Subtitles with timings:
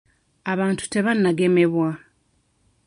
[0.51, 1.89] Abantu tebannagemebwa.